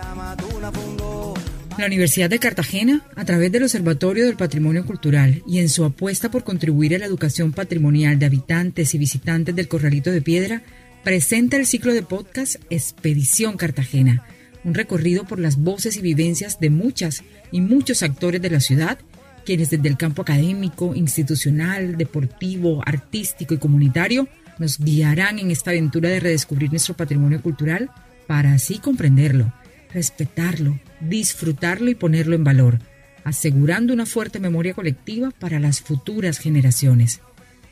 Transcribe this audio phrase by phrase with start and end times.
[1.78, 6.30] La Universidad de Cartagena, a través del Observatorio del Patrimonio Cultural y en su apuesta
[6.30, 10.62] por contribuir a la educación patrimonial de habitantes y visitantes del Corralito de Piedra,
[11.04, 14.24] presenta el ciclo de podcast Expedición Cartagena,
[14.64, 18.98] un recorrido por las voces y vivencias de muchas y muchos actores de la ciudad,
[19.44, 26.08] quienes desde el campo académico, institucional, deportivo, artístico y comunitario nos guiarán en esta aventura
[26.08, 27.90] de redescubrir nuestro patrimonio cultural
[28.26, 29.52] para así comprenderlo
[29.92, 32.78] respetarlo, disfrutarlo y ponerlo en valor,
[33.24, 37.20] asegurando una fuerte memoria colectiva para las futuras generaciones.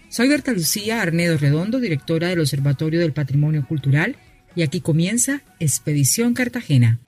[0.08, 4.16] Soy Berta Lucía Arnedo Redondo, directora del Observatorio del Patrimonio Cultural,
[4.56, 7.00] y aquí comienza Expedición Cartagena.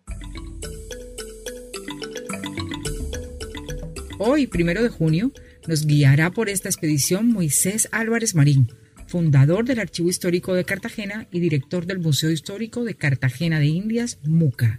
[4.19, 5.33] Hoy, primero de junio,
[5.67, 8.73] nos guiará por esta expedición Moisés Álvarez Marín,
[9.07, 14.19] fundador del Archivo Histórico de Cartagena y director del Museo Histórico de Cartagena de Indias,
[14.25, 14.79] MUCA.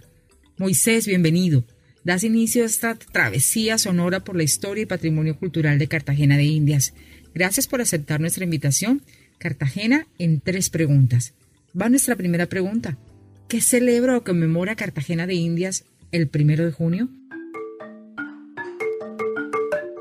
[0.58, 1.62] Moisés, bienvenido.
[2.02, 6.46] Das inicio a esta travesía sonora por la historia y patrimonio cultural de Cartagena de
[6.46, 6.94] Indias.
[7.32, 9.02] Gracias por aceptar nuestra invitación.
[9.38, 11.34] Cartagena en tres preguntas.
[11.80, 12.98] Va nuestra primera pregunta.
[13.46, 17.08] ¿Qué celebra o conmemora Cartagena de Indias el primero de junio?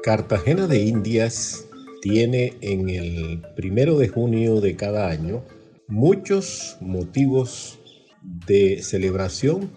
[0.02, 1.68] Cartagena de Indias
[2.02, 5.46] tiene en el primero de junio de cada año
[5.88, 7.78] muchos motivos
[8.48, 9.70] de celebración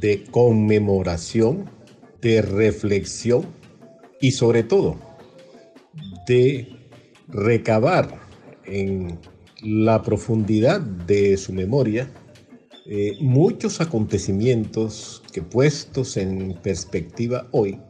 [0.00, 1.70] de conmemoración,
[2.20, 3.46] de reflexión
[4.20, 4.98] y sobre todo
[6.26, 6.68] de
[7.28, 8.20] recabar
[8.64, 9.18] en
[9.62, 12.10] la profundidad de su memoria
[12.88, 17.80] eh, muchos acontecimientos que puestos en perspectiva hoy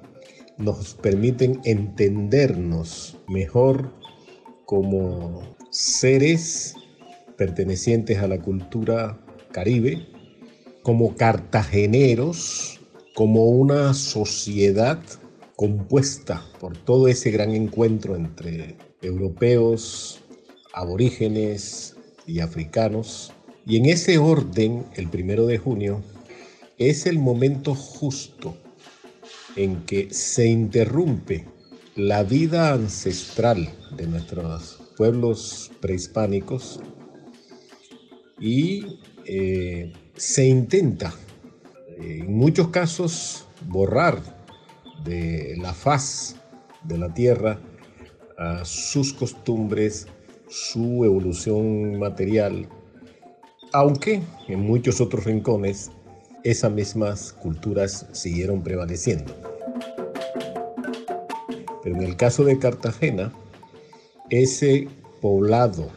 [0.58, 3.92] nos permiten entendernos mejor
[4.64, 6.74] como seres
[7.36, 9.20] pertenecientes a la cultura
[9.52, 10.06] caribe
[10.86, 12.78] como cartageneros,
[13.12, 15.00] como una sociedad
[15.56, 20.20] compuesta por todo ese gran encuentro entre europeos,
[20.72, 23.32] aborígenes y africanos.
[23.66, 26.04] Y en ese orden, el primero de junio,
[26.78, 28.56] es el momento justo
[29.56, 31.46] en que se interrumpe
[31.96, 36.78] la vida ancestral de nuestros pueblos prehispánicos
[38.38, 41.14] y eh, se intenta,
[41.98, 44.20] en muchos casos, borrar
[45.04, 46.36] de la faz
[46.84, 47.60] de la tierra
[48.64, 50.06] sus costumbres,
[50.48, 52.68] su evolución material,
[53.72, 55.90] aunque en muchos otros rincones
[56.44, 59.34] esas mismas culturas siguieron prevaleciendo.
[61.82, 63.32] Pero en el caso de Cartagena,
[64.30, 64.88] ese
[65.20, 65.88] poblado,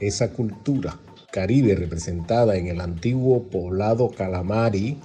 [0.00, 0.98] esa cultura,
[1.34, 4.98] Caribe representada en el antiguo poblado Calamari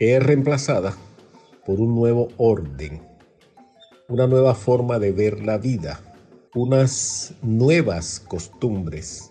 [0.00, 0.96] es reemplazada
[1.64, 3.02] por un nuevo orden,
[4.08, 6.00] una nueva forma de ver la vida,
[6.56, 9.30] unas nuevas costumbres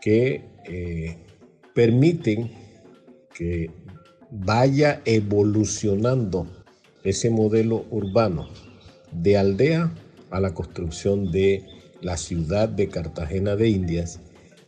[0.00, 1.16] que eh,
[1.76, 2.50] permiten
[3.32, 3.70] que
[4.32, 6.48] vaya evolucionando
[7.04, 8.48] ese modelo urbano
[9.12, 9.94] de aldea
[10.32, 11.64] a la construcción de
[12.00, 14.18] la ciudad de Cartagena de Indias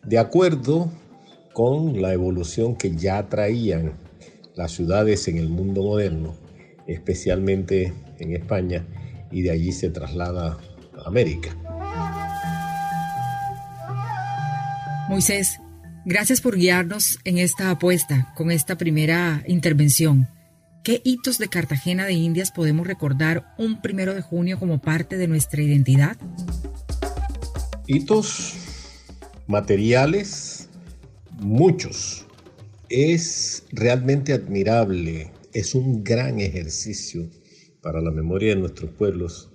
[0.07, 0.91] de acuerdo
[1.53, 3.95] con la evolución que ya traían
[4.55, 6.35] las ciudades en el mundo moderno,
[6.87, 8.87] especialmente en España,
[9.31, 10.59] y de allí se traslada
[10.97, 11.57] a América.
[15.09, 15.59] Moisés,
[16.05, 20.29] gracias por guiarnos en esta apuesta con esta primera intervención.
[20.85, 25.27] ¿Qué hitos de Cartagena de Indias podemos recordar un primero de junio como parte de
[25.27, 26.17] nuestra identidad?
[27.89, 28.66] Hitos
[29.47, 30.69] materiales,
[31.39, 32.27] muchos.
[32.89, 37.29] Es realmente admirable, es un gran ejercicio
[37.81, 39.51] para la memoria de nuestros pueblos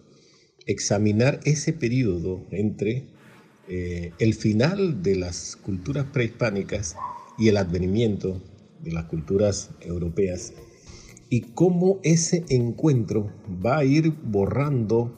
[0.66, 3.06] examinar ese periodo entre
[3.68, 6.96] eh, el final de las culturas prehispánicas
[7.38, 8.42] y el advenimiento
[8.82, 10.54] de las culturas europeas
[11.30, 13.32] y cómo ese encuentro
[13.66, 15.18] va a ir borrando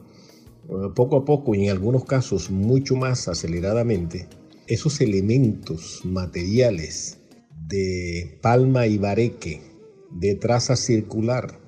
[0.70, 4.28] eh, poco a poco y en algunos casos mucho más aceleradamente
[4.68, 7.20] esos elementos materiales
[7.68, 9.62] de palma y bareque,
[10.12, 11.60] de traza circular,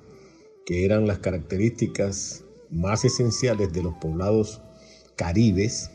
[0.64, 4.62] que eran las características más esenciales de los poblados
[5.16, 5.90] caribes,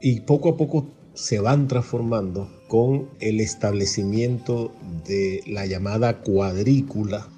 [0.00, 4.74] y poco a poco se van transformando con el establecimiento
[5.06, 7.28] de la llamada cuadrícula.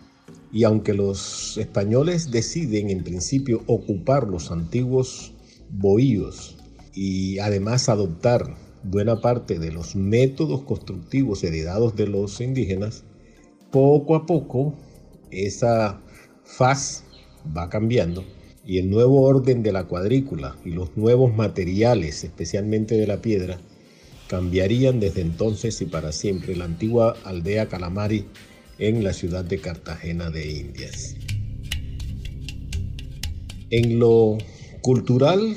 [0.53, 5.35] Y aunque los españoles deciden en principio ocupar los antiguos
[5.71, 6.57] bohíos
[6.95, 8.57] y además adoptar
[8.91, 13.05] buena parte de los métodos constructivos heredados de los indígenas,
[13.71, 14.75] poco a poco
[15.31, 16.01] esa
[16.45, 17.05] faz
[17.57, 18.25] va cambiando
[18.65, 23.59] y el nuevo orden de la cuadrícula y los nuevos materiales, especialmente de la piedra,
[24.29, 28.27] cambiarían desde entonces y para siempre la antigua aldea Calamari
[28.79, 31.17] en la ciudad de Cartagena de Indias.
[33.71, 34.39] En lo
[34.81, 35.57] cultural,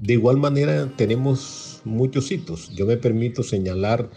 [0.00, 2.70] de igual manera tenemos muchos hitos.
[2.74, 4.10] Yo me permito señalar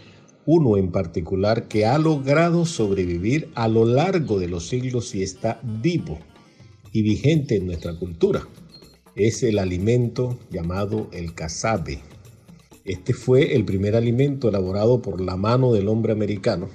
[0.46, 5.60] uno en particular que ha logrado sobrevivir a lo largo de los siglos y está
[5.64, 6.20] vivo
[6.92, 8.48] y vigente en nuestra cultura.
[9.16, 12.00] Es el alimento llamado el casabe.
[12.86, 16.70] Este fue el primer alimento elaborado por la mano del hombre americano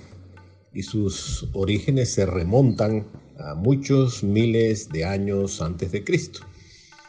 [0.72, 3.06] y sus orígenes se remontan
[3.38, 6.40] a muchos miles de años antes de Cristo.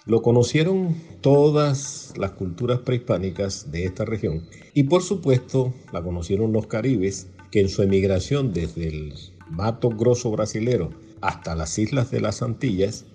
[0.08, 6.68] Lo conocieron todas las culturas prehispánicas de esta región y por supuesto la conocieron los
[6.68, 9.14] caribes que en su emigración desde el
[9.50, 13.06] Mato Grosso brasilero hasta las islas de las Antillas,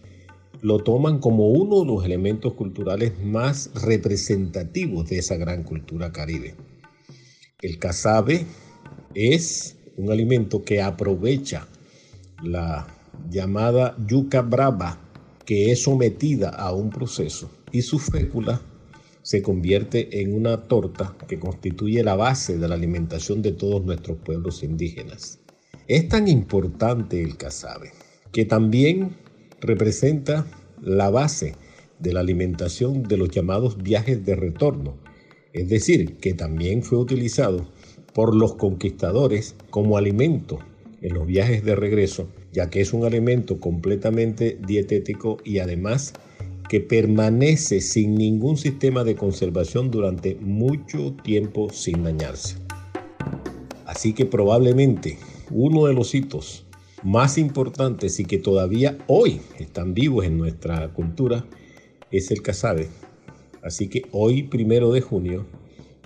[0.60, 6.54] lo toman como uno de los elementos culturales más representativos de esa gran cultura caribe.
[7.60, 8.46] El casabe
[9.14, 11.66] es un alimento que aprovecha
[12.42, 12.86] la
[13.30, 14.98] llamada yuca brava,
[15.44, 18.62] que es sometida a un proceso, y su fécula
[19.22, 24.18] se convierte en una torta que constituye la base de la alimentación de todos nuestros
[24.18, 25.38] pueblos indígenas.
[25.86, 27.92] Es tan importante el casabe
[28.32, 29.16] que también
[29.60, 30.46] representa
[30.80, 31.54] la base
[31.98, 34.96] de la alimentación de los llamados viajes de retorno,
[35.52, 37.68] es decir, que también fue utilizado
[38.12, 40.58] por los conquistadores como alimento
[41.00, 46.12] en los viajes de regreso, ya que es un alimento completamente dietético y además
[46.68, 52.56] que permanece sin ningún sistema de conservación durante mucho tiempo sin dañarse.
[53.86, 55.18] Así que probablemente
[55.50, 56.64] uno de los hitos
[57.02, 61.44] más importantes y que todavía hoy están vivos en nuestra cultura
[62.10, 62.88] es el casabe.
[63.62, 65.46] Así que hoy, primero de junio,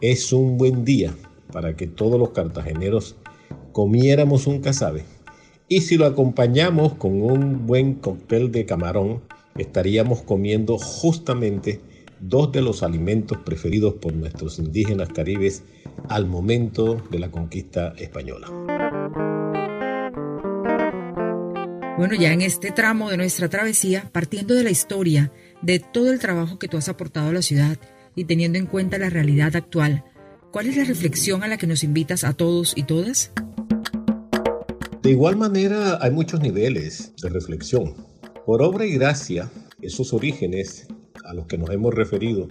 [0.01, 1.15] es un buen día
[1.53, 3.17] para que todos los cartageneros
[3.73, 5.05] comiéramos un casabe.
[5.69, 9.23] Y si lo acompañamos con un buen cóctel de camarón,
[9.57, 11.81] estaríamos comiendo justamente
[12.21, 15.65] dos de los alimentos preferidos por nuestros indígenas caribes
[16.09, 18.47] al momento de la conquista española.
[21.99, 26.21] Bueno, ya en este tramo de nuestra travesía, partiendo de la historia, de todo el
[26.21, 27.77] trabajo que tú has aportado a la ciudad
[28.15, 30.05] y teniendo en cuenta la realidad actual,
[30.53, 33.33] ¿cuál es la reflexión a la que nos invitas a todos y todas?
[35.07, 37.95] De igual manera, hay muchos niveles de reflexión.
[38.45, 39.49] Por obra y gracia,
[39.81, 40.89] esos orígenes
[41.25, 42.49] a los que nos hemos referido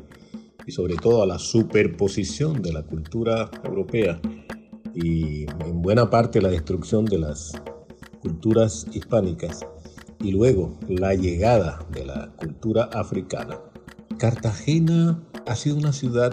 [0.66, 4.22] y sobre todo a la superposición de la cultura europea
[4.94, 7.52] y en buena parte la destrucción de las
[8.22, 9.60] culturas hispánicas
[10.22, 13.60] y luego la llegada de la cultura africana,
[14.18, 16.32] Cartagena ha sido una ciudad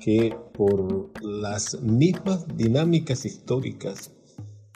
[0.00, 4.13] que por las mismas dinámicas históricas,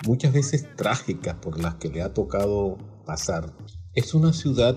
[0.07, 3.53] muchas veces trágicas por las que le ha tocado pasar,
[3.95, 4.77] es una ciudad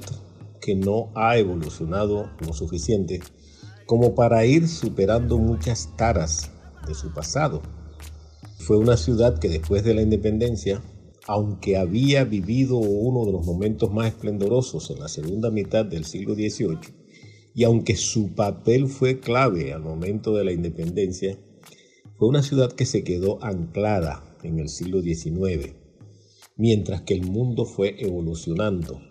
[0.59, 3.21] que no ha evolucionado lo suficiente
[3.85, 6.51] como para ir superando muchas taras
[6.87, 7.61] de su pasado.
[8.59, 10.81] Fue una ciudad que después de la independencia
[11.27, 16.33] aunque había vivido uno de los momentos más esplendorosos en la segunda mitad del siglo
[16.33, 16.79] XVIII,
[17.53, 21.37] y aunque su papel fue clave al momento de la independencia,
[22.17, 25.73] fue una ciudad que se quedó anclada en el siglo XIX,
[26.55, 29.01] mientras que el mundo fue evolucionando.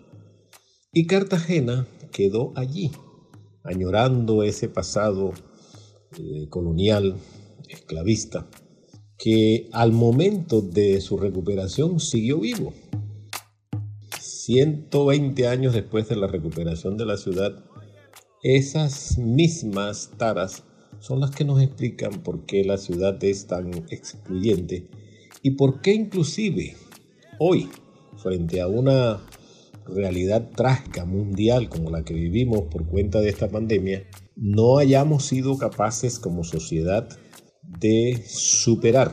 [0.93, 2.91] Y Cartagena quedó allí,
[3.63, 5.33] añorando ese pasado
[6.17, 7.15] eh, colonial,
[7.69, 8.47] esclavista,
[9.17, 12.73] que al momento de su recuperación siguió vivo.
[14.19, 17.63] 120 años después de la recuperación de la ciudad,
[18.43, 20.63] esas mismas taras
[20.99, 24.89] son las que nos explican por qué la ciudad es tan excluyente
[25.43, 26.75] ¿Y por qué inclusive
[27.39, 27.69] hoy,
[28.17, 29.19] frente a una
[29.85, 35.57] realidad trágica mundial como la que vivimos por cuenta de esta pandemia, no hayamos sido
[35.57, 37.09] capaces como sociedad
[37.63, 39.11] de superar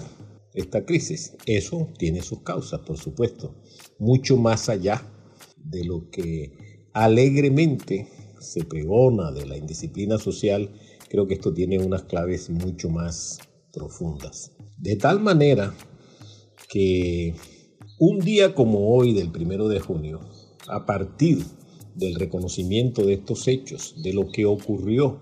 [0.52, 1.34] esta crisis.
[1.46, 3.54] Eso tiene sus causas, por supuesto,
[3.98, 5.02] mucho más allá
[5.56, 8.08] de lo que alegremente
[8.38, 10.70] se pregona de la indisciplina social,
[11.08, 13.38] creo que esto tiene unas claves mucho más
[13.72, 14.52] profundas.
[14.76, 15.74] De tal manera
[16.68, 17.34] que
[17.98, 20.20] un día como hoy del primero de junio,
[20.68, 21.44] a partir
[21.94, 25.20] del reconocimiento de estos hechos, de lo que ocurrió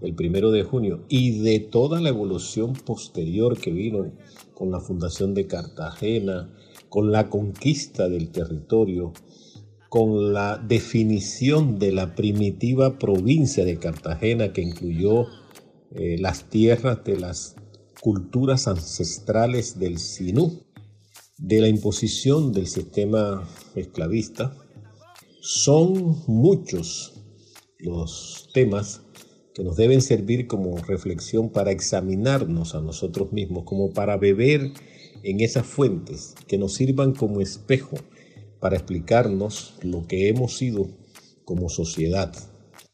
[0.00, 4.12] el primero de junio y de toda la evolución posterior que vino
[4.54, 6.54] con la fundación de Cartagena,
[6.88, 9.12] con la conquista del territorio,
[9.88, 15.26] con la definición de la primitiva provincia de Cartagena que incluyó
[15.92, 17.56] eh, las tierras de las
[18.00, 20.60] culturas ancestrales del Sinú,
[21.38, 24.56] de la imposición del sistema esclavista,
[25.40, 27.12] son muchos
[27.78, 29.02] los temas
[29.54, 34.72] que nos deben servir como reflexión para examinarnos a nosotros mismos, como para beber
[35.22, 37.96] en esas fuentes que nos sirvan como espejo
[38.60, 40.88] para explicarnos lo que hemos sido
[41.44, 42.34] como sociedad.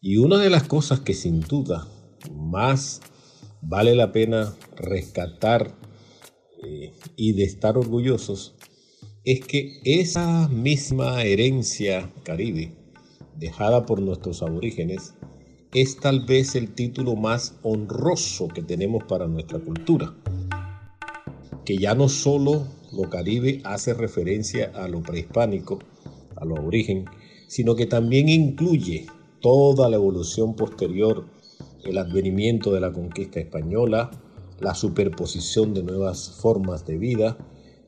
[0.00, 1.86] Y una de las cosas que sin duda
[2.32, 3.00] más
[3.62, 5.74] vale la pena rescatar
[6.62, 8.54] eh, y de estar orgullosos
[9.24, 12.72] es que esa misma herencia caribe
[13.36, 15.14] dejada por nuestros aborígenes
[15.72, 20.14] es tal vez el título más honroso que tenemos para nuestra cultura,
[21.64, 25.78] que ya no solo lo caribe hace referencia a lo prehispánico,
[26.36, 27.04] a lo aborigen,
[27.46, 29.06] sino que también incluye
[29.40, 31.26] toda la evolución posterior,
[31.84, 34.10] el advenimiento de la conquista española,
[34.60, 37.38] la superposición de nuevas formas de vida,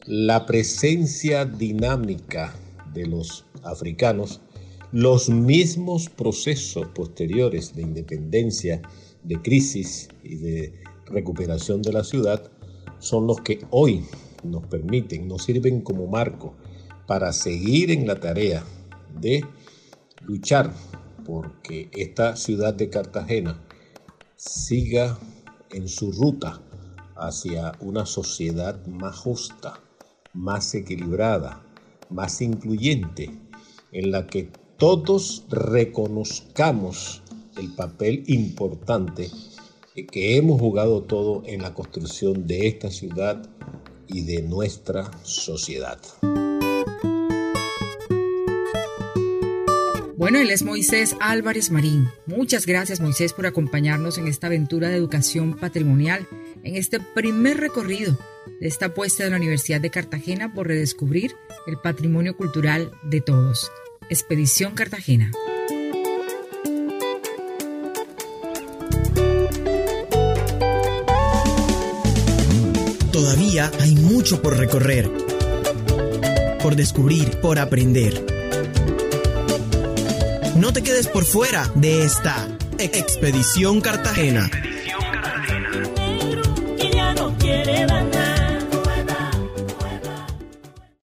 [0.07, 2.55] la presencia dinámica
[2.93, 4.41] de los africanos,
[4.91, 8.83] los mismos procesos posteriores de independencia,
[9.23, 10.75] de crisis y de
[11.07, 12.51] recuperación de la ciudad
[12.99, 14.05] son los que hoy
[14.43, 16.55] nos permiten, nos sirven como marco
[17.07, 18.65] para seguir en la tarea
[19.21, 19.45] de
[20.23, 20.73] luchar
[21.25, 23.63] porque esta ciudad de Cartagena
[24.37, 25.19] siga
[25.73, 26.63] en su ruta
[27.17, 29.81] hacia una sociedad más justa,
[30.33, 31.65] más equilibrada,
[32.09, 33.39] más incluyente,
[33.93, 37.23] en la que todos reconozcamos
[37.57, 39.31] el papel importante
[40.11, 43.43] que hemos jugado todo en la construcción de esta ciudad
[44.09, 46.01] y de nuestra sociedad.
[50.23, 52.09] Bueno, él es Moisés Álvarez Marín.
[52.27, 56.29] Muchas gracias Moisés por acompañarnos en esta aventura de educación patrimonial,
[56.63, 58.17] en este primer recorrido
[58.61, 61.35] de esta apuesta de la Universidad de Cartagena por redescubrir
[61.67, 63.69] el patrimonio cultural de todos.
[64.11, 65.33] Expedición Cartagena.
[73.11, 75.11] Todavía hay mucho por recorrer,
[76.63, 78.32] por descubrir, por aprender.
[80.63, 82.47] No te quedes por fuera de esta
[82.79, 84.49] Expedición Cartagena.
[87.17, 87.85] no quiere